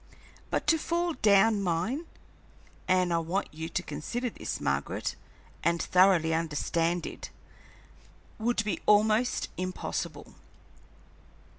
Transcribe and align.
But 0.49 0.65
to 0.65 0.79
fall 0.79 1.13
down 1.13 1.61
mine 1.61 2.07
and 2.87 3.13
I 3.13 3.19
want 3.19 3.53
you 3.53 3.69
to 3.69 3.83
consider 3.83 4.31
this, 4.31 4.59
Margaret, 4.59 5.15
and 5.63 5.79
thoroughly 5.79 6.33
understand 6.33 7.05
it 7.05 7.29
would 8.39 8.63
be 8.63 8.79
almost 8.87 9.49
impossible. 9.57 10.33